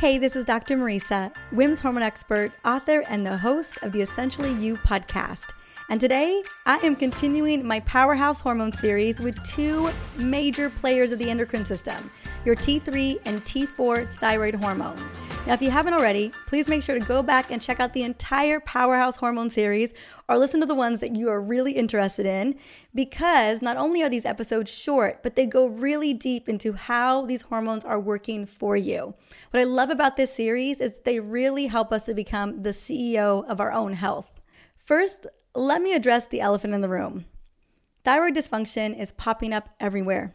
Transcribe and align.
Hey, 0.00 0.16
this 0.16 0.34
is 0.34 0.46
Dr. 0.46 0.78
Mariza, 0.78 1.30
WIMS 1.52 1.80
hormone 1.80 2.02
expert, 2.02 2.52
author, 2.64 3.00
and 3.00 3.26
the 3.26 3.36
host 3.36 3.76
of 3.82 3.92
the 3.92 4.00
Essentially 4.00 4.50
You 4.50 4.78
podcast. 4.78 5.50
And 5.90 6.00
today, 6.00 6.42
I 6.64 6.78
am 6.78 6.96
continuing 6.96 7.66
my 7.66 7.80
Powerhouse 7.80 8.40
Hormone 8.40 8.72
series 8.72 9.20
with 9.20 9.36
two 9.46 9.90
major 10.16 10.70
players 10.70 11.12
of 11.12 11.18
the 11.18 11.28
endocrine 11.28 11.66
system 11.66 12.10
your 12.44 12.56
T3 12.56 13.20
and 13.24 13.44
T4 13.44 14.08
thyroid 14.16 14.54
hormones. 14.54 15.02
Now, 15.46 15.54
if 15.54 15.62
you 15.62 15.70
haven't 15.70 15.94
already, 15.94 16.32
please 16.46 16.68
make 16.68 16.82
sure 16.82 16.98
to 16.98 17.04
go 17.04 17.22
back 17.22 17.50
and 17.50 17.62
check 17.62 17.80
out 17.80 17.94
the 17.94 18.02
entire 18.02 18.60
Powerhouse 18.60 19.16
Hormone 19.16 19.48
series 19.48 19.92
or 20.28 20.36
listen 20.38 20.60
to 20.60 20.66
the 20.66 20.74
ones 20.74 21.00
that 21.00 21.16
you 21.16 21.30
are 21.30 21.40
really 21.40 21.72
interested 21.72 22.26
in 22.26 22.56
because 22.94 23.62
not 23.62 23.78
only 23.78 24.02
are 24.02 24.10
these 24.10 24.26
episodes 24.26 24.70
short, 24.70 25.22
but 25.22 25.36
they 25.36 25.46
go 25.46 25.66
really 25.66 26.12
deep 26.12 26.48
into 26.48 26.74
how 26.74 27.24
these 27.24 27.42
hormones 27.42 27.84
are 27.84 27.98
working 27.98 28.44
for 28.44 28.76
you. 28.76 29.14
What 29.50 29.60
I 29.60 29.64
love 29.64 29.88
about 29.88 30.16
this 30.16 30.34
series 30.34 30.78
is 30.78 30.92
that 30.92 31.04
they 31.04 31.20
really 31.20 31.66
help 31.66 31.90
us 31.90 32.04
to 32.04 32.14
become 32.14 32.62
the 32.62 32.70
CEO 32.70 33.44
of 33.48 33.60
our 33.60 33.72
own 33.72 33.94
health. 33.94 34.30
First, 34.76 35.26
let 35.54 35.80
me 35.80 35.94
address 35.94 36.26
the 36.26 36.42
elephant 36.42 36.74
in 36.74 36.82
the 36.82 36.88
room. 36.88 37.24
Thyroid 38.04 38.34
dysfunction 38.34 38.98
is 38.98 39.12
popping 39.12 39.52
up 39.52 39.70
everywhere. 39.80 40.34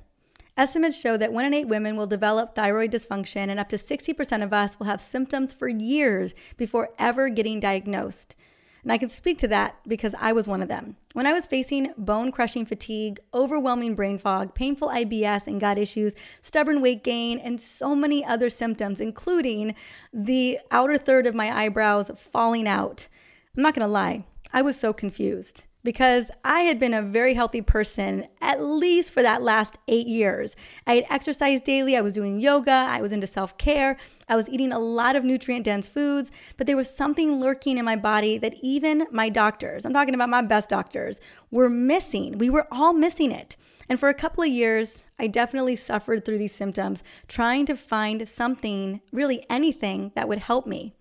Estimates 0.57 0.97
show 0.97 1.17
that 1.17 1.33
one 1.33 1.43
in 1.43 1.53
eight 1.53 1.67
women 1.67 1.97
will 1.97 2.07
develop 2.07 2.55
thyroid 2.55 2.91
dysfunction, 2.91 3.49
and 3.49 3.59
up 3.59 3.67
to 3.67 3.77
60% 3.77 4.41
of 4.41 4.53
us 4.53 4.79
will 4.79 4.85
have 4.85 5.01
symptoms 5.01 5.51
for 5.51 5.67
years 5.67 6.33
before 6.55 6.89
ever 6.97 7.27
getting 7.27 7.59
diagnosed. 7.59 8.35
And 8.81 8.91
I 8.91 8.97
can 8.97 9.09
speak 9.09 9.37
to 9.39 9.47
that 9.49 9.77
because 9.85 10.15
I 10.17 10.31
was 10.31 10.47
one 10.47 10.61
of 10.61 10.69
them. 10.69 10.95
When 11.11 11.25
I 11.25 11.33
was 11.33 11.45
facing 11.45 11.93
bone 11.97 12.31
crushing 12.31 12.65
fatigue, 12.65 13.19
overwhelming 13.33 13.95
brain 13.95 14.17
fog, 14.17 14.53
painful 14.53 14.89
IBS 14.89 15.47
and 15.47 15.59
gut 15.59 15.77
issues, 15.77 16.13
stubborn 16.41 16.81
weight 16.81 17.03
gain, 17.03 17.37
and 17.39 17.59
so 17.59 17.93
many 17.93 18.23
other 18.23 18.49
symptoms, 18.49 19.01
including 19.01 19.75
the 20.13 20.59
outer 20.71 20.97
third 20.97 21.25
of 21.25 21.35
my 21.35 21.53
eyebrows 21.53 22.11
falling 22.15 22.67
out, 22.67 23.09
I'm 23.57 23.63
not 23.63 23.73
gonna 23.73 23.87
lie, 23.87 24.23
I 24.53 24.61
was 24.61 24.79
so 24.79 24.93
confused 24.93 25.63
because 25.85 26.25
I 26.43 26.61
had 26.61 26.79
been 26.79 26.95
a 26.95 27.01
very 27.01 27.35
healthy 27.35 27.61
person 27.61 28.25
at 28.41 28.61
least 28.61 29.11
for 29.11 29.21
that 29.21 29.43
last 29.43 29.77
eight 29.87 30.07
years. 30.07 30.55
I 30.85 30.95
had 30.95 31.05
exercised 31.09 31.63
daily, 31.63 31.95
I 31.95 32.01
was 32.01 32.13
doing 32.13 32.39
yoga, 32.39 32.71
I 32.71 33.01
was 33.01 33.11
into 33.11 33.27
self 33.27 33.57
care, 33.57 33.95
I 34.27 34.35
was 34.35 34.49
eating 34.49 34.73
a 34.73 34.79
lot 34.79 35.15
of 35.15 35.23
nutrient 35.23 35.63
dense 35.63 35.87
foods, 35.87 36.31
but 36.57 36.65
there 36.65 36.75
was 36.75 36.89
something 36.89 37.39
lurking 37.39 37.77
in 37.77 37.85
my 37.85 37.95
body 37.95 38.37
that 38.39 38.55
even 38.61 39.05
my 39.11 39.29
doctors, 39.29 39.85
I'm 39.85 39.93
talking 39.93 40.15
about 40.15 40.29
my 40.29 40.41
best 40.41 40.67
doctors, 40.69 41.19
were 41.51 41.69
missing. 41.69 42.39
We 42.39 42.49
were 42.49 42.67
all 42.71 42.91
missing 42.91 43.31
it. 43.31 43.55
And 43.87 43.99
for 43.99 44.09
a 44.09 44.15
couple 44.15 44.43
of 44.43 44.49
years, 44.49 45.03
I 45.19 45.27
definitely 45.27 45.75
suffered 45.75 46.25
through 46.25 46.39
these 46.39 46.55
symptoms, 46.55 47.03
trying 47.27 47.67
to 47.67 47.77
find 47.77 48.27
something, 48.27 49.01
really 49.13 49.45
anything 49.49 50.11
that 50.15 50.27
would 50.27 50.39
help 50.39 50.65
me. 50.65 50.95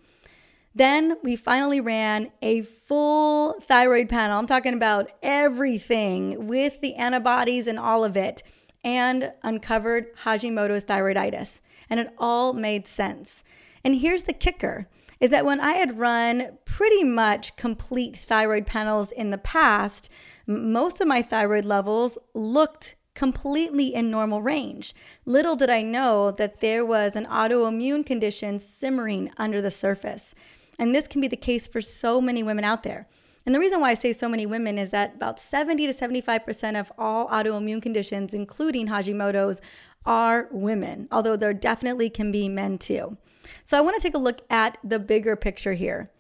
Then 0.75 1.17
we 1.23 1.37
finally 1.37 1.81
ran 1.81 2.33
a 2.43 2.63
full 2.63 3.61
thyroid 3.61 4.09
panel. 4.09 4.39
I'm 4.39 4.47
talking 4.47 4.75
about 4.75 5.13
everything 5.23 6.49
with 6.49 6.81
the 6.81 6.97
antibodies 6.97 7.67
and 7.67 7.79
all 7.79 8.05
of 8.05 8.17
it, 8.17 8.43
and 8.83 9.33
uncovered 9.43 10.15
Hashimoto's 10.25 10.85
thyroiditis. 10.85 11.61
And 11.89 12.01
it 12.01 12.13
all 12.19 12.53
made 12.53 12.89
sense. 12.89 13.45
And 13.85 13.97
here's 13.97 14.25
the 14.25 14.33
kicker 14.33 14.89
is 15.21 15.31
that 15.31 15.47
when 15.47 15.61
I 15.61 15.75
had 15.75 15.99
run 15.99 16.59
pretty 16.65 17.05
much 17.05 17.57
complete 17.57 18.17
thyroid 18.17 18.67
panels 18.67 19.13
in 19.13 19.31
the 19.31 19.39
past, 19.39 20.11
most 20.47 21.01
of 21.01 21.07
my 21.07 21.23
thyroid 21.23 21.65
levels 21.65 22.19
looked 22.35 22.97
completely 23.15 23.95
in 23.95 24.11
normal 24.11 24.43
range. 24.43 24.93
Little 25.25 25.55
did 25.57 25.71
I 25.71 25.83
know 25.83 26.33
that 26.33 26.61
there 26.61 26.85
was 26.85 27.15
an 27.15 27.27
autoimmune 27.27 28.05
condition 28.05 28.59
simmering 28.59 29.31
under 29.37 29.63
the 29.63 29.71
surface. 29.71 30.35
And 30.79 30.95
this 30.95 31.07
can 31.07 31.21
be 31.21 31.29
the 31.29 31.37
case 31.37 31.67
for 31.67 31.81
so 31.81 32.21
many 32.21 32.43
women 32.43 32.65
out 32.65 32.83
there. 32.83 33.09
And 33.47 33.55
the 33.55 33.61
reason 33.61 33.81
why 33.81 33.91
I 33.91 33.95
say 33.95 34.13
so 34.13 34.29
many 34.29 34.47
women 34.47 34.79
is 34.79 34.91
that 34.91 35.17
about 35.17 35.39
70 35.39 35.87
to 35.87 35.93
75% 35.93 36.81
of 36.81 36.91
all 36.97 37.29
autoimmune 37.29 37.83
conditions, 37.83 38.33
including 38.33 38.89
Hashimoto's, 38.89 39.61
are 40.07 40.49
women, 40.51 41.09
although 41.11 41.37
there 41.37 41.55
definitely 41.55 42.11
can 42.11 42.31
be 42.31 42.49
men 42.49 42.79
too. 42.79 43.17
So 43.65 43.77
I 43.77 43.81
want 43.81 43.97
to 43.97 44.03
take 44.03 44.15
a 44.15 44.19
look 44.19 44.41
at 44.51 44.79
the 44.83 44.99
bigger 44.99 45.37
picture 45.37 45.75
here. 45.75 46.11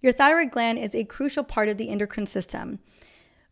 Your 0.00 0.12
thyroid 0.12 0.50
gland 0.50 0.78
is 0.78 0.94
a 0.94 1.04
crucial 1.04 1.44
part 1.44 1.68
of 1.68 1.76
the 1.76 1.88
endocrine 1.88 2.26
system, 2.26 2.80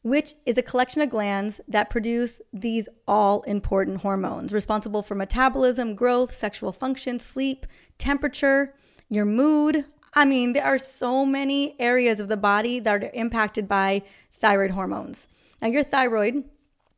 which 0.03 0.35
is 0.47 0.59
a 0.59 0.63
collection 0.63 1.03
of 1.03 1.11
glands 1.11 1.61
that 1.69 1.91
produce 1.91 2.41
these 2.53 2.89
all 3.07 3.43
important 3.43 3.99
hormones 3.99 4.53
responsible 4.53 5.03
for 5.03 5.15
metabolism, 5.15 5.95
growth, 5.95 6.37
sexual 6.37 6.73
function, 6.73 7.21
sleep, 7.21 7.67
temperature, 7.99 8.75
your 9.09 9.25
mood, 9.25 9.85
I 10.13 10.25
mean, 10.25 10.53
there 10.53 10.65
are 10.65 10.79
so 10.79 11.25
many 11.25 11.77
areas 11.79 12.21
of 12.21 12.29
the 12.29 12.37
body 12.37 12.81
that 12.81 13.05
are 13.05 13.11
impacted 13.15 13.69
by 13.69 14.03
thyroid 14.33 14.73
hormones. 14.73 15.29
Now, 15.63 15.69
your 15.69 15.85
thyroid 15.85 16.45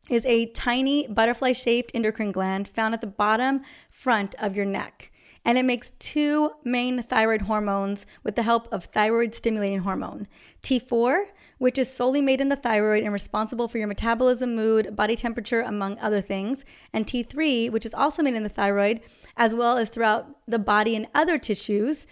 is 0.08 0.24
a 0.24 0.46
tiny 0.46 1.06
butterfly 1.06 1.52
shaped 1.52 1.92
endocrine 1.94 2.32
gland 2.32 2.68
found 2.68 2.94
at 2.94 3.00
the 3.00 3.06
bottom 3.06 3.62
front 3.90 4.34
of 4.36 4.56
your 4.56 4.66
neck. 4.66 5.10
And 5.44 5.58
it 5.58 5.64
makes 5.64 5.90
two 5.98 6.52
main 6.62 7.02
thyroid 7.02 7.42
hormones 7.42 8.06
with 8.22 8.36
the 8.36 8.44
help 8.44 8.72
of 8.72 8.84
thyroid 8.86 9.34
stimulating 9.34 9.80
hormone 9.80 10.28
T4, 10.62 11.26
which 11.58 11.78
is 11.78 11.92
solely 11.92 12.22
made 12.22 12.40
in 12.40 12.48
the 12.48 12.56
thyroid 12.56 13.02
and 13.02 13.12
responsible 13.12 13.66
for 13.66 13.78
your 13.78 13.88
metabolism, 13.88 14.54
mood, 14.54 14.94
body 14.94 15.16
temperature, 15.16 15.60
among 15.60 15.98
other 15.98 16.20
things, 16.20 16.64
and 16.92 17.06
T3, 17.06 17.70
which 17.70 17.84
is 17.84 17.94
also 17.94 18.22
made 18.22 18.34
in 18.34 18.44
the 18.44 18.48
thyroid, 18.48 19.00
as 19.36 19.52
well 19.54 19.78
as 19.78 19.88
throughout 19.88 20.28
the 20.46 20.58
body 20.60 20.94
and 20.94 21.08
other 21.12 21.38
tissues 21.38 22.06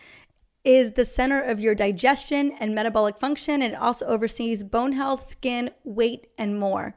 is 0.65 0.93
the 0.93 1.05
center 1.05 1.41
of 1.41 1.61
your 1.61 1.75
digestion 1.75 2.53
and 2.61 2.75
metabolic 2.75 3.19
function, 3.19 3.63
and 3.63 3.75
it 3.75 3.81
also 3.81 4.07
oversees 4.07 4.63
bone 4.63 4.93
health, 4.93 5.31
skin, 5.31 5.71
weight, 5.85 6.27
and 6.37 6.59
more. 6.59 6.95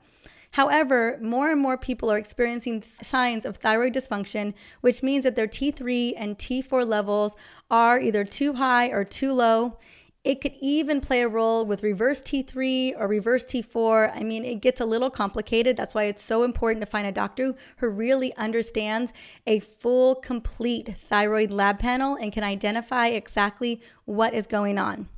However, 0.51 1.17
more 1.19 1.49
and 1.49 1.59
more 1.59 1.77
people 1.77 2.11
are 2.11 2.17
experiencing 2.17 2.83
signs 3.01 3.43
of 3.43 3.57
thyroid 3.57 3.93
dysfunction, 3.93 4.53
which 4.81 5.01
means 5.01 5.23
that 5.23 5.35
their 5.35 5.47
T3 5.47 6.13
and 6.15 6.37
T4 6.37 6.85
levels 6.85 7.35
are 7.71 7.99
either 7.99 8.23
too 8.23 8.53
high 8.53 8.89
or 8.89 9.03
too 9.03 9.33
low. 9.33 9.79
It 10.23 10.39
could 10.39 10.53
even 10.61 11.01
play 11.01 11.21
a 11.21 11.27
role 11.27 11.65
with 11.65 11.83
reverse 11.83 12.21
T3 12.21 12.97
or 12.97 13.07
reverse 13.07 13.43
T4. 13.43 14.15
I 14.15 14.23
mean, 14.23 14.45
it 14.45 14.61
gets 14.61 14.79
a 14.79 14.85
little 14.85 15.09
complicated. 15.09 15.75
That's 15.75 15.93
why 15.93 16.05
it's 16.05 16.23
so 16.23 16.43
important 16.43 16.79
to 16.81 16.89
find 16.89 17.05
a 17.05 17.11
doctor 17.11 17.55
who 17.77 17.89
really 17.89 18.33
understands 18.37 19.11
a 19.45 19.59
full, 19.59 20.15
complete 20.15 20.95
thyroid 20.97 21.51
lab 21.51 21.77
panel 21.77 22.15
and 22.15 22.31
can 22.31 22.43
identify 22.43 23.07
exactly 23.07 23.81
what 24.05 24.33
is 24.33 24.47
going 24.47 24.77
on. 24.77 25.09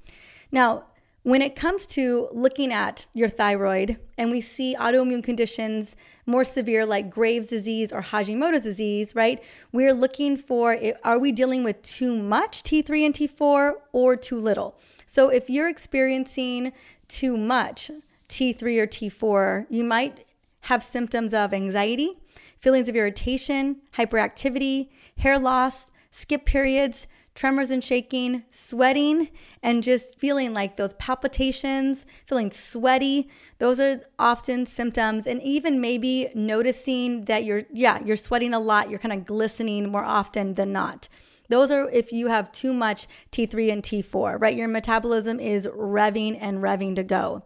Now, 0.52 0.86
when 1.22 1.44
it 1.44 1.56
comes 1.56 1.86
to 1.88 2.28
looking 2.32 2.74
at 2.74 3.06
your 3.14 3.30
thyroid 3.30 4.00
and 4.18 4.32
we 4.32 4.42
see 4.42 4.76
autoimmune 4.80 5.24
conditions 5.24 5.96
more 6.26 6.46
severe 6.46 6.84
like 6.84 7.12
Graves' 7.12 7.48
disease 7.48 7.92
or 7.92 8.02
Hashimoto's 8.02 8.64
disease, 8.64 9.14
right? 9.14 9.44
We're 9.72 9.94
looking 9.94 10.36
for 10.36 10.78
are 11.04 11.20
we 11.20 11.32
dealing 11.32 11.64
with 11.64 11.84
too 11.84 12.16
much 12.16 12.64
T3 12.64 13.06
and 13.06 13.14
T4 13.14 13.74
or 13.92 14.16
too 14.16 14.40
little? 14.40 14.80
So 15.06 15.30
if 15.30 15.50
you're 15.50 15.70
experiencing 15.70 16.74
too 17.08 17.38
much 17.38 17.92
T3 18.30 18.62
or 18.80 18.88
T4, 18.88 19.68
you 19.70 19.84
might 19.84 20.26
have 20.62 20.84
symptoms 20.84 21.34
of 21.34 21.54
anxiety, 21.54 22.18
feelings 22.60 22.90
of 22.90 22.96
irritation, 22.96 23.78
hyperactivity, 23.98 24.90
hair 25.18 25.38
loss, 25.38 25.92
skip 26.12 26.46
periods, 26.46 27.08
tremors 27.36 27.70
and 27.70 27.84
shaking, 27.84 28.44
sweating, 28.50 29.30
and 29.62 29.84
just 29.84 30.18
feeling 30.18 30.54
like 30.54 30.78
those 30.78 30.94
palpitations, 30.94 32.06
feeling 32.26 32.50
sweaty. 32.50 33.30
Those 33.60 33.80
are 33.80 34.02
often 34.18 34.66
symptoms. 34.66 35.28
And 35.28 35.42
even 35.44 35.82
maybe 35.82 36.30
noticing 36.34 37.26
that 37.26 37.44
you're, 37.44 37.64
yeah, 37.72 38.00
you're 38.04 38.16
sweating 38.16 38.54
a 38.54 38.60
lot, 38.60 38.90
you're 38.90 39.00
kind 39.00 39.14
of 39.14 39.26
glistening 39.26 39.92
more 39.92 40.06
often 40.06 40.54
than 40.54 40.72
not. 40.72 41.10
Those 41.50 41.71
are 41.71 41.89
if 41.89 42.12
you 42.12 42.27
have 42.27 42.51
too 42.51 42.74
much 42.74 43.07
T3 43.31 43.71
and 43.71 43.83
T4, 43.83 44.39
right? 44.39 44.56
Your 44.56 44.68
metabolism 44.68 45.39
is 45.39 45.68
revving 45.68 46.38
and 46.39 46.59
revving 46.59 46.95
to 46.95 47.03
go. 47.03 47.44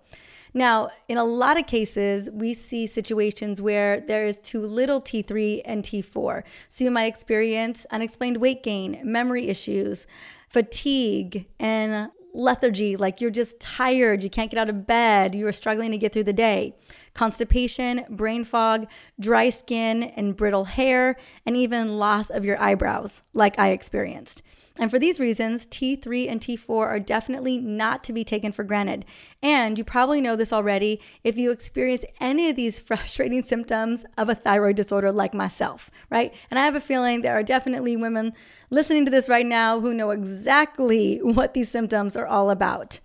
Now, 0.54 0.90
in 1.08 1.18
a 1.18 1.24
lot 1.24 1.60
of 1.60 1.68
cases, 1.68 2.30
we 2.32 2.54
see 2.54 2.88
situations 2.88 3.62
where 3.62 4.00
there 4.02 4.26
is 4.26 4.40
too 4.40 4.66
little 4.66 5.02
T3 5.02 5.62
and 5.64 5.84
T4. 5.84 6.44
So 6.70 6.84
you 6.84 6.92
might 6.92 7.06
experience 7.06 7.86
unexplained 7.92 8.38
weight 8.38 8.64
gain, 8.64 9.00
memory 9.04 9.48
issues, 9.48 10.08
fatigue, 10.48 11.46
and 11.60 12.10
lethargy, 12.34 12.96
like 12.96 13.22
you're 13.22 13.32
just 13.32 13.60
tired, 13.60 14.24
you 14.24 14.30
can't 14.30 14.52
get 14.52 14.60
out 14.60 14.70
of 14.70 14.86
bed, 14.86 15.36
you 15.36 15.48
are 15.48 15.52
struggling 15.52 15.92
to 15.92 15.98
get 15.98 16.14
through 16.14 16.24
the 16.24 16.34
day. 16.34 16.76
constipation, 17.14 18.06
brain 18.10 18.44
fog, 18.44 18.88
dry 19.20 19.50
skin 19.50 20.04
and 20.04 20.38
brittle 20.38 20.66
hair, 20.66 21.18
and 21.46 21.58
even 21.58 21.98
loss 21.98 22.30
of 22.30 22.46
your 22.46 22.62
eyebrows, 22.62 23.24
like 23.34 23.58
I 23.60 23.70
experienced. 23.70 24.42
And 24.80 24.90
for 24.90 24.98
these 24.98 25.20
reasons, 25.20 25.68
T3 25.68 26.32
and 26.32 26.40
T4 26.40 26.70
are 26.70 27.00
definitely 27.00 27.58
not 27.58 28.02
to 28.06 28.14
be 28.14 28.24
taken 28.24 28.54
for 28.54 28.64
granted. 28.64 29.06
And 29.44 29.78
you 29.78 29.84
probably 29.84 30.22
know 30.22 30.38
this 30.38 30.54
already 30.54 31.02
if 31.22 31.38
you 31.38 31.52
experience 31.52 32.06
any 32.22 32.50
of 32.50 32.56
these 32.56 32.80
frustrating 32.80 33.44
symptoms 33.44 34.06
of 34.18 34.30
a 34.30 34.36
thyroid 34.36 34.78
disorder 34.78 35.12
like 35.12 35.34
myself, 35.34 35.92
right? 36.10 36.34
And 36.50 36.58
I 36.58 36.64
have 36.64 36.76
a 36.76 36.82
feeling 36.82 37.22
there 37.22 37.38
are 37.38 37.44
definitely 37.44 37.98
women 37.98 38.34
listening 38.70 39.04
to 39.04 39.12
this 39.12 39.28
right 39.28 39.46
now 39.46 39.82
who 39.82 39.94
know 39.94 40.12
exactly 40.12 41.18
what 41.22 41.54
these 41.54 41.70
symptoms 41.70 42.16
are 42.16 42.28
all 42.28 42.50
about. 42.50 43.02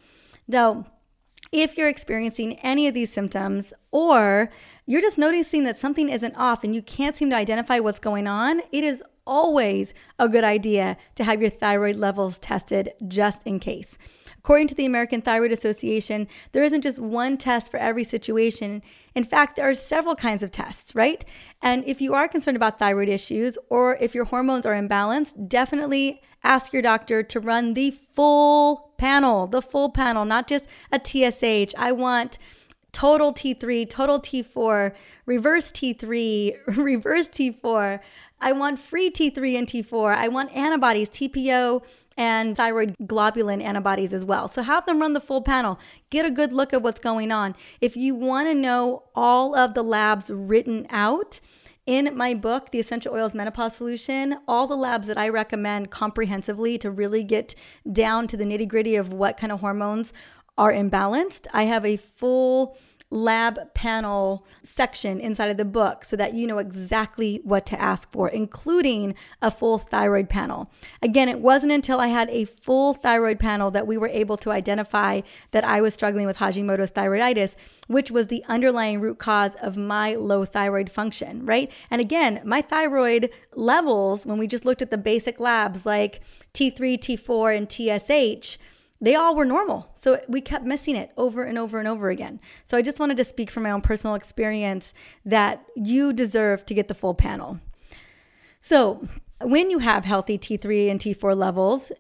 Though, 0.47 0.87
if 1.51 1.77
you're 1.77 1.89
experiencing 1.89 2.59
any 2.61 2.87
of 2.87 2.95
these 2.95 3.13
symptoms 3.13 3.73
or 3.91 4.51
you're 4.87 5.01
just 5.01 5.19
noticing 5.19 5.65
that 5.65 5.79
something 5.79 6.09
isn't 6.09 6.35
off 6.37 6.65
and 6.65 6.75
you 6.75 6.83
can't 6.83 7.17
seem 7.17 7.31
to 7.31 7.37
identify 7.37 7.79
what's 7.79 8.01
going 8.01 8.27
on, 8.27 8.61
it 8.73 8.85
is 8.85 9.03
always 9.27 9.95
a 10.19 10.29
good 10.29 10.45
idea 10.45 10.97
to 11.17 11.25
have 11.25 11.41
your 11.41 11.51
thyroid 11.51 11.97
levels 11.97 12.39
tested 12.39 12.93
just 13.07 13.43
in 13.45 13.59
case. 13.59 13.97
According 14.45 14.69
to 14.69 14.75
the 14.75 14.85
American 14.85 15.23
Thyroid 15.23 15.53
Association, 15.53 16.29
there 16.53 16.63
isn't 16.63 16.83
just 16.83 16.99
one 16.99 17.39
test 17.39 17.71
for 17.71 17.79
every 17.79 18.05
situation. 18.05 18.83
In 19.15 19.25
fact, 19.25 19.57
there 19.57 19.67
are 19.67 19.75
several 19.75 20.15
kinds 20.15 20.43
of 20.43 20.51
tests, 20.51 20.95
right? 20.95 21.25
And 21.63 21.83
if 21.87 22.03
you 22.03 22.13
are 22.13 22.29
concerned 22.29 22.57
about 22.57 22.79
thyroid 22.79 23.09
issues 23.09 23.57
or 23.71 23.97
if 23.97 24.15
your 24.15 24.27
hormones 24.27 24.67
are 24.67 24.75
imbalanced, 24.75 25.49
definitely 25.49 26.21
ask 26.43 26.75
your 26.75 26.83
doctor 26.83 27.23
to 27.23 27.41
run 27.41 27.73
the 27.73 27.91
full 27.91 28.93
panel, 28.99 29.47
the 29.47 29.63
full 29.63 29.89
panel, 29.89 30.27
not 30.27 30.47
just 30.47 30.67
a 30.93 31.01
TSH. 31.03 31.75
I 31.79 31.93
want 31.93 32.39
total 32.93 33.33
T3, 33.33 33.89
total 33.89 34.21
T4, 34.21 34.93
reverse 35.25 35.71
T3, 35.71 36.55
reverse 36.77 37.29
T4. 37.29 38.01
I 38.45 38.53
want 38.53 38.79
free 38.79 39.11
T3 39.11 39.59
and 39.59 39.67
T4. 39.67 40.15
I 40.15 40.29
want 40.29 40.55
antibodies, 40.55 41.09
TPO 41.09 41.83
and 42.19 42.55
thyroglobulin 42.55 43.63
antibodies 43.63 44.13
as 44.13 44.23
well. 44.23 44.49
So 44.49 44.61
have 44.61 44.85
them 44.85 45.01
run 45.01 45.15
the 45.15 45.21
full 45.21 45.41
panel. 45.41 45.81
Get 46.11 46.27
a 46.27 46.31
good 46.31 46.53
look 46.53 46.75
at 46.75 46.83
what's 46.83 47.01
going 47.01 47.33
on. 47.33 47.57
If 47.81 47.97
you 47.97 48.15
want 48.15 48.49
to 48.49 48.55
know 48.55 49.05
all 49.15 49.57
of 49.57 49.73
the 49.73 49.83
labs 49.83 50.29
written 50.31 50.87
out, 50.91 51.41
in 51.87 52.17
my 52.17 52.33
book, 52.33 52.71
The 52.71 52.81
Essential 52.81 53.15
Oils 53.15 53.35
Menopause 53.35 53.77
Solution, 53.77 54.39
all 54.49 54.67
the 54.67 54.77
labs 54.77 55.07
that 55.09 55.19
I 55.19 55.29
recommend 55.29 55.91
comprehensively 55.91 56.79
to 56.79 56.91
really 56.91 57.23
get 57.25 57.55
down 57.91 58.27
to 58.29 58.37
the 58.39 58.45
nitty 58.45 58.69
gritty 58.69 58.97
of 58.97 59.13
what 59.13 59.37
kind 59.37 59.53
of 59.53 59.61
hormones 59.61 60.13
are 60.57 60.73
imbalanced, 60.73 61.47
I 61.53 61.65
have 61.65 61.85
a 61.85 61.99
full 61.99 62.79
lab 63.15 63.73
panel 63.75 64.45
section 64.65 65.21
inside 65.21 65.49
of 65.49 65.57
the 65.57 65.65
book 65.65 66.05
so 66.05 66.17
that 66.17 66.35
you 66.35 66.47
know 66.47 66.59
exactly 66.59 67.41
what 67.45 67.65
to 67.67 67.81
ask 67.81 68.11
for, 68.11 68.29
including 68.29 69.15
a 69.41 69.51
full 69.51 69.79
thyroid 69.79 70.29
panel. 70.29 70.69
Again, 71.01 71.29
it 71.29 71.39
wasn't 71.39 71.71
until 71.71 72.01
I 72.01 72.09
had 72.09 72.29
a 72.31 72.45
full 72.45 72.93
thyroid 72.93 73.39
panel 73.39 73.71
that 73.71 73.87
we 73.87 73.97
were 73.97 74.09
able 74.09 74.37
to 74.39 74.51
identify 74.51 75.21
that 75.53 75.65
I 75.65 75.81
was 75.81 75.95
struggling 75.95 76.27
with 76.27 76.39
Hashimoto's 76.39 76.91
thyroiditis, 76.91 77.55
which 77.87 78.11
was 78.11 78.27
the 78.27 78.45
underlying 78.49 79.01
root 79.01 79.19
cause 79.19 79.55
of 79.63 79.77
my 79.77 80.17
low 80.17 80.45
thyroid 80.45 80.91
function, 80.91 81.47
right? 81.47 81.71
And 81.91 82.01
again, 82.01 82.41
my 82.45 82.63
thyroid 82.63 83.31
levels, 83.55 84.27
when 84.27 84.39
we 84.39 84.49
just 84.49 84.65
looked 84.65 84.83
at 84.83 84.91
the 84.91 84.99
basic 84.99 85.39
labs 85.39 85.87
like 85.87 86.21
T3, 86.53 86.99
T4, 86.99 87.57
and 87.57 87.71
TSH, 87.71 88.59
they 89.05 89.15
all 89.15 89.35
were 89.35 89.45
normal. 89.45 89.93
So 89.95 90.21
we 90.29 90.41
kept 90.41 90.65
missing 90.65 90.97
it 90.97 91.11
over 91.17 91.45
and 91.45 91.59
over 91.59 91.79
and 91.79 91.89
over 91.89 92.09
again. 92.11 92.41
So 92.65 92.77
I 92.77 92.83
just 92.83 92.99
wanted 92.99 93.17
to 93.17 93.25
speak 93.25 93.51
from 93.51 93.65
my 93.65 93.71
own 93.71 93.81
personal 93.81 94.15
experience 94.15 94.95
that 95.25 95.65
you 95.77 96.13
deserve 96.13 96.65
to 96.67 96.75
get 96.75 96.89
the 96.89 96.95
full 96.95 97.15
panel. 97.15 97.59
So 98.61 99.07
when 99.41 99.71
you 99.71 99.79
have 99.81 100.05
healthy 100.05 100.39
T3 100.39 100.91
and 100.91 101.01
T4 101.01 101.37
levels, 101.37 101.93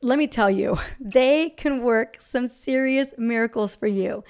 let 0.00 0.18
me 0.18 0.26
tell 0.26 0.50
you, 0.50 0.78
they 1.00 1.50
can 1.50 1.82
work 1.82 2.18
some 2.26 2.48
serious 2.48 3.08
miracles 3.18 3.74
for 3.74 3.86
you. 3.86 4.22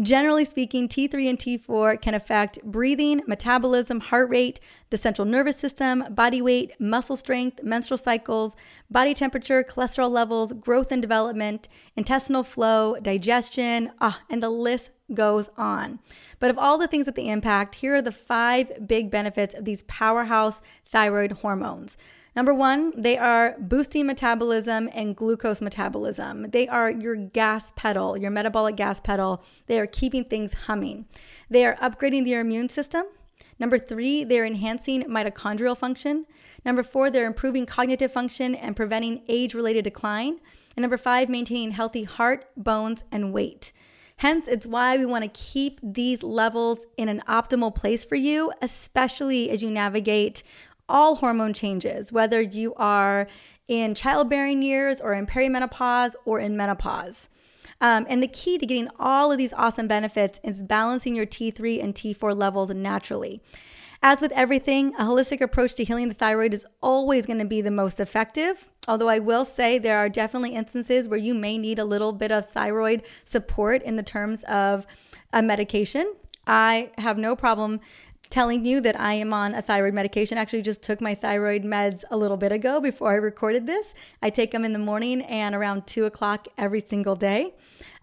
Generally 0.00 0.44
speaking, 0.44 0.88
T3 0.88 1.28
and 1.28 1.38
T4 1.38 2.00
can 2.00 2.14
affect 2.14 2.62
breathing, 2.62 3.20
metabolism, 3.26 3.98
heart 3.98 4.30
rate, 4.30 4.60
the 4.90 4.96
central 4.96 5.24
nervous 5.24 5.56
system, 5.56 6.04
body 6.10 6.40
weight, 6.40 6.72
muscle 6.78 7.16
strength, 7.16 7.64
menstrual 7.64 7.98
cycles, 7.98 8.54
body 8.88 9.12
temperature, 9.12 9.64
cholesterol 9.64 10.08
levels, 10.08 10.52
growth 10.52 10.92
and 10.92 11.02
development, 11.02 11.68
intestinal 11.96 12.44
flow, 12.44 12.96
digestion, 13.02 13.90
ah, 14.00 14.22
and 14.30 14.40
the 14.40 14.50
list 14.50 14.90
goes 15.12 15.50
on. 15.56 15.98
But 16.38 16.50
of 16.50 16.58
all 16.58 16.78
the 16.78 16.86
things 16.86 17.06
that 17.06 17.16
they 17.16 17.26
impact, 17.26 17.76
here 17.76 17.96
are 17.96 18.02
the 18.02 18.12
five 18.12 18.86
big 18.86 19.10
benefits 19.10 19.54
of 19.54 19.64
these 19.64 19.82
powerhouse 19.82 20.62
thyroid 20.86 21.32
hormones. 21.32 21.96
Number 22.38 22.54
one, 22.54 22.92
they 22.96 23.18
are 23.18 23.56
boosting 23.58 24.06
metabolism 24.06 24.88
and 24.94 25.16
glucose 25.16 25.60
metabolism. 25.60 26.52
They 26.52 26.68
are 26.68 26.88
your 26.88 27.16
gas 27.16 27.72
pedal, 27.74 28.16
your 28.16 28.30
metabolic 28.30 28.76
gas 28.76 29.00
pedal. 29.00 29.42
They 29.66 29.80
are 29.80 29.88
keeping 29.88 30.24
things 30.24 30.52
humming. 30.52 31.06
They 31.50 31.66
are 31.66 31.74
upgrading 31.82 32.28
your 32.28 32.40
immune 32.40 32.68
system. 32.68 33.06
Number 33.58 33.76
three, 33.76 34.22
they're 34.22 34.44
enhancing 34.44 35.02
mitochondrial 35.02 35.76
function. 35.76 36.26
Number 36.64 36.84
four, 36.84 37.10
they're 37.10 37.26
improving 37.26 37.66
cognitive 37.66 38.12
function 38.12 38.54
and 38.54 38.76
preventing 38.76 39.22
age 39.26 39.52
related 39.52 39.82
decline. 39.82 40.38
And 40.76 40.82
number 40.82 40.96
five, 40.96 41.28
maintaining 41.28 41.72
healthy 41.72 42.04
heart, 42.04 42.44
bones, 42.56 43.02
and 43.10 43.32
weight. 43.32 43.72
Hence, 44.18 44.48
it's 44.48 44.66
why 44.66 44.96
we 44.96 45.06
want 45.06 45.22
to 45.22 45.30
keep 45.30 45.78
these 45.80 46.24
levels 46.24 46.80
in 46.96 47.08
an 47.08 47.22
optimal 47.28 47.72
place 47.72 48.04
for 48.04 48.16
you, 48.16 48.52
especially 48.60 49.48
as 49.48 49.62
you 49.62 49.70
navigate 49.70 50.42
all 50.88 51.16
hormone 51.16 51.52
changes, 51.52 52.12
whether 52.12 52.40
you 52.40 52.74
are 52.74 53.26
in 53.66 53.94
childbearing 53.94 54.62
years 54.62 55.00
or 55.00 55.12
in 55.12 55.26
perimenopause 55.26 56.14
or 56.24 56.38
in 56.38 56.56
menopause. 56.56 57.28
Um, 57.80 58.06
and 58.08 58.22
the 58.22 58.28
key 58.28 58.58
to 58.58 58.66
getting 58.66 58.88
all 58.98 59.30
of 59.30 59.38
these 59.38 59.52
awesome 59.52 59.86
benefits 59.86 60.40
is 60.42 60.62
balancing 60.62 61.14
your 61.14 61.26
T3 61.26 61.82
and 61.82 61.94
T4 61.94 62.36
levels 62.36 62.70
naturally. 62.70 63.40
As 64.02 64.20
with 64.20 64.32
everything, 64.32 64.94
a 64.94 65.04
holistic 65.04 65.40
approach 65.40 65.74
to 65.74 65.84
healing 65.84 66.08
the 66.08 66.14
thyroid 66.14 66.54
is 66.54 66.66
always 66.80 67.26
going 67.26 67.40
to 67.40 67.44
be 67.44 67.60
the 67.60 67.70
most 67.70 67.98
effective. 67.98 68.70
Although 68.86 69.08
I 69.08 69.18
will 69.18 69.44
say 69.44 69.78
there 69.78 69.98
are 69.98 70.08
definitely 70.08 70.54
instances 70.54 71.08
where 71.08 71.18
you 71.18 71.34
may 71.34 71.58
need 71.58 71.78
a 71.78 71.84
little 71.84 72.12
bit 72.12 72.30
of 72.30 72.48
thyroid 72.48 73.02
support 73.24 73.82
in 73.82 73.96
the 73.96 74.02
terms 74.02 74.44
of 74.44 74.86
a 75.32 75.42
medication. 75.42 76.14
I 76.46 76.90
have 76.96 77.18
no 77.18 77.36
problem 77.36 77.80
telling 78.30 78.64
you 78.64 78.80
that 78.80 78.98
I 78.98 79.14
am 79.14 79.32
on 79.32 79.54
a 79.54 79.62
thyroid 79.62 79.94
medication. 79.94 80.38
Actually, 80.38 80.62
just 80.62 80.82
took 80.82 81.00
my 81.00 81.14
thyroid 81.14 81.62
meds 81.62 82.04
a 82.10 82.16
little 82.16 82.36
bit 82.36 82.52
ago 82.52 82.80
before 82.80 83.10
I 83.10 83.16
recorded 83.16 83.66
this. 83.66 83.94
I 84.22 84.30
take 84.30 84.50
them 84.50 84.64
in 84.64 84.72
the 84.72 84.78
morning 84.78 85.22
and 85.22 85.54
around 85.54 85.86
two 85.86 86.04
o'clock 86.04 86.48
every 86.56 86.80
single 86.80 87.16
day. 87.16 87.54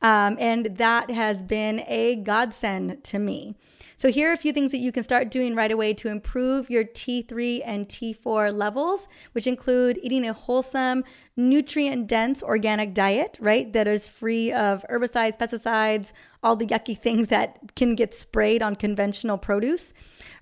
Um, 0.01 0.37
and 0.39 0.77
that 0.77 1.09
has 1.11 1.43
been 1.43 1.83
a 1.87 2.15
godsend 2.17 3.03
to 3.05 3.19
me. 3.19 3.55
So, 3.97 4.11
here 4.11 4.29
are 4.29 4.33
a 4.33 4.37
few 4.37 4.51
things 4.51 4.71
that 4.71 4.79
you 4.79 4.91
can 4.91 5.05
start 5.05 5.31
doing 5.31 5.55
right 5.55 5.71
away 5.71 5.93
to 5.93 6.09
improve 6.09 6.69
your 6.69 6.83
T3 6.83 7.61
and 7.63 7.87
T4 7.87 8.53
levels, 8.53 9.07
which 9.31 9.47
include 9.47 9.99
eating 10.03 10.27
a 10.27 10.33
wholesome, 10.33 11.05
nutrient 11.37 12.05
dense 12.05 12.43
organic 12.43 12.93
diet, 12.93 13.37
right? 13.39 13.71
That 13.71 13.87
is 13.87 14.05
free 14.05 14.51
of 14.51 14.83
herbicides, 14.89 15.37
pesticides, 15.39 16.11
all 16.45 16.55
the 16.55 16.67
yucky 16.67 16.97
things 16.97 17.27
that 17.29 17.75
can 17.75 17.95
get 17.95 18.13
sprayed 18.13 18.61
on 18.61 18.75
conventional 18.75 19.37
produce. 19.37 19.93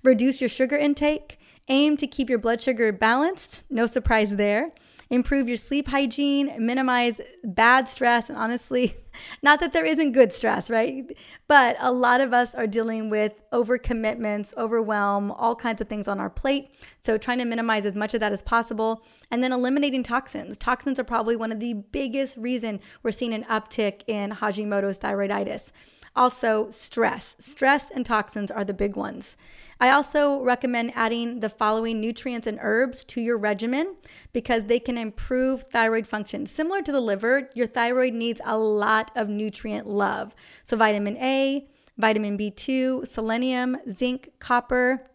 Reduce 0.02 0.40
your 0.40 0.50
sugar 0.50 0.76
intake. 0.76 1.38
Aim 1.68 1.96
to 1.96 2.06
keep 2.06 2.28
your 2.28 2.38
blood 2.38 2.60
sugar 2.60 2.92
balanced. 2.92 3.62
No 3.70 3.86
surprise 3.86 4.36
there 4.36 4.72
improve 5.10 5.48
your 5.48 5.56
sleep 5.56 5.88
hygiene, 5.88 6.54
minimize 6.58 7.20
bad 7.42 7.88
stress. 7.88 8.28
And 8.28 8.38
honestly, 8.38 8.96
not 9.42 9.60
that 9.60 9.72
there 9.72 9.84
isn't 9.84 10.12
good 10.12 10.32
stress, 10.32 10.70
right? 10.70 11.04
But 11.46 11.76
a 11.80 11.92
lot 11.92 12.20
of 12.20 12.32
us 12.32 12.54
are 12.54 12.66
dealing 12.66 13.10
with 13.10 13.32
overcommitments, 13.52 14.56
overwhelm, 14.56 15.30
all 15.30 15.54
kinds 15.54 15.80
of 15.80 15.88
things 15.88 16.08
on 16.08 16.20
our 16.20 16.30
plate. 16.30 16.74
So 17.02 17.18
trying 17.18 17.38
to 17.38 17.44
minimize 17.44 17.86
as 17.86 17.94
much 17.94 18.14
of 18.14 18.20
that 18.20 18.32
as 18.32 18.42
possible. 18.42 19.04
And 19.30 19.42
then 19.42 19.52
eliminating 19.52 20.02
toxins. 20.02 20.56
Toxins 20.56 20.98
are 20.98 21.04
probably 21.04 21.36
one 21.36 21.52
of 21.52 21.60
the 21.60 21.74
biggest 21.74 22.36
reason 22.36 22.80
we're 23.02 23.10
seeing 23.10 23.34
an 23.34 23.44
uptick 23.44 24.02
in 24.06 24.30
Hashimoto's 24.30 24.98
thyroiditis. 24.98 25.70
Also, 26.16 26.70
stress. 26.70 27.34
Stress 27.40 27.90
and 27.90 28.06
toxins 28.06 28.50
are 28.50 28.64
the 28.64 28.72
big 28.72 28.94
ones. 28.94 29.36
I 29.80 29.90
also 29.90 30.40
recommend 30.40 30.92
adding 30.94 31.40
the 31.40 31.48
following 31.48 32.00
nutrients 32.00 32.46
and 32.46 32.58
herbs 32.62 33.04
to 33.06 33.20
your 33.20 33.36
regimen 33.36 33.96
because 34.32 34.64
they 34.64 34.78
can 34.78 34.96
improve 34.96 35.64
thyroid 35.72 36.06
function. 36.06 36.46
Similar 36.46 36.82
to 36.82 36.92
the 36.92 37.00
liver, 37.00 37.50
your 37.54 37.66
thyroid 37.66 38.14
needs 38.14 38.40
a 38.44 38.56
lot 38.56 39.10
of 39.16 39.28
nutrient 39.28 39.88
love. 39.88 40.36
So, 40.62 40.76
vitamin 40.76 41.16
A, 41.16 41.68
vitamin 41.98 42.38
B2, 42.38 43.08
selenium, 43.08 43.76
zinc, 43.90 44.30
copper, 44.38 45.06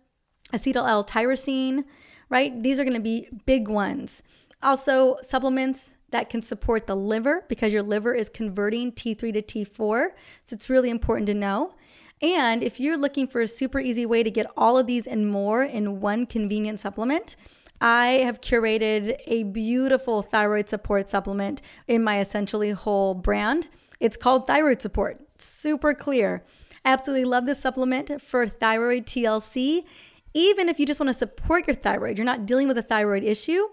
acetyl 0.53 0.87
L 0.87 1.05
tyrosine, 1.05 1.85
right? 2.29 2.61
These 2.61 2.77
are 2.77 2.83
going 2.83 2.93
to 2.93 2.99
be 2.99 3.29
big 3.45 3.69
ones. 3.69 4.21
Also, 4.61 5.17
supplements 5.21 5.91
that 6.11 6.29
can 6.29 6.41
support 6.41 6.87
the 6.87 6.95
liver 6.95 7.45
because 7.47 7.73
your 7.73 7.83
liver 7.83 8.13
is 8.13 8.29
converting 8.29 8.91
T3 8.91 9.33
to 9.33 9.41
T4. 9.41 10.09
So 10.43 10.53
it's 10.53 10.69
really 10.69 10.89
important 10.89 11.27
to 11.27 11.33
know. 11.33 11.75
And 12.21 12.63
if 12.63 12.79
you're 12.79 12.97
looking 12.97 13.27
for 13.27 13.41
a 13.41 13.47
super 13.47 13.79
easy 13.79 14.05
way 14.05 14.23
to 14.23 14.31
get 14.31 14.47
all 14.57 14.77
of 14.77 14.87
these 14.87 15.07
and 15.07 15.31
more 15.31 15.63
in 15.63 16.01
one 16.01 16.25
convenient 16.25 16.79
supplement, 16.79 17.35
I 17.81 18.21
have 18.25 18.41
curated 18.41 19.17
a 19.25 19.43
beautiful 19.43 20.21
thyroid 20.21 20.67
support 20.67 21.09
supplement 21.09 21.61
in 21.87 22.03
my 22.03 22.19
Essentially 22.19 22.71
Whole 22.71 23.13
brand. 23.13 23.69
It's 24.01 24.17
called 24.17 24.47
Thyroid 24.47 24.81
Support. 24.81 25.21
Super 25.37 25.93
clear. 25.93 26.43
I 26.83 26.91
Absolutely 26.91 27.25
love 27.25 27.45
this 27.45 27.59
supplement 27.59 28.21
for 28.21 28.47
thyroid 28.47 29.05
TLC. 29.05 29.85
Even 30.33 30.67
if 30.69 30.79
you 30.79 30.85
just 30.85 30.99
want 30.99 31.11
to 31.11 31.17
support 31.17 31.67
your 31.67 31.75
thyroid, 31.75 32.17
you're 32.17 32.25
not 32.25 32.45
dealing 32.45 32.67
with 32.67 32.77
a 32.77 32.83
thyroid 32.83 33.23
issue, 33.23 33.63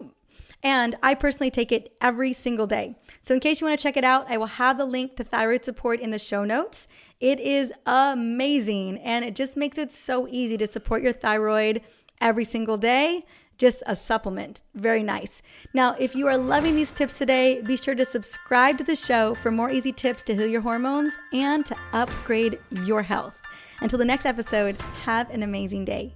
and 0.62 0.96
I 1.02 1.14
personally 1.14 1.50
take 1.50 1.70
it 1.70 1.94
every 2.00 2.32
single 2.32 2.66
day. 2.66 2.96
So, 3.22 3.34
in 3.34 3.40
case 3.40 3.60
you 3.60 3.66
want 3.66 3.78
to 3.78 3.82
check 3.82 3.96
it 3.96 4.04
out, 4.04 4.26
I 4.30 4.36
will 4.36 4.46
have 4.46 4.78
the 4.78 4.84
link 4.84 5.16
to 5.16 5.24
thyroid 5.24 5.64
support 5.64 6.00
in 6.00 6.10
the 6.10 6.18
show 6.18 6.44
notes. 6.44 6.88
It 7.20 7.40
is 7.40 7.72
amazing 7.86 8.98
and 8.98 9.24
it 9.24 9.34
just 9.34 9.56
makes 9.56 9.78
it 9.78 9.92
so 9.92 10.26
easy 10.28 10.56
to 10.58 10.66
support 10.66 11.02
your 11.02 11.12
thyroid 11.12 11.82
every 12.20 12.44
single 12.44 12.76
day. 12.76 13.24
Just 13.58 13.82
a 13.86 13.96
supplement. 13.96 14.60
Very 14.74 15.02
nice. 15.02 15.40
Now, 15.72 15.94
if 15.98 16.14
you 16.14 16.26
are 16.28 16.36
loving 16.36 16.76
these 16.76 16.92
tips 16.92 17.16
today, 17.16 17.62
be 17.62 17.76
sure 17.76 17.94
to 17.94 18.04
subscribe 18.04 18.76
to 18.78 18.84
the 18.84 18.96
show 18.96 19.34
for 19.36 19.50
more 19.50 19.70
easy 19.70 19.92
tips 19.92 20.22
to 20.24 20.34
heal 20.34 20.46
your 20.46 20.60
hormones 20.60 21.14
and 21.32 21.64
to 21.66 21.76
upgrade 21.94 22.58
your 22.84 23.02
health. 23.02 23.38
Until 23.80 23.98
the 23.98 24.04
next 24.04 24.26
episode, 24.26 24.76
have 25.04 25.30
an 25.30 25.42
amazing 25.42 25.86
day. 25.86 26.14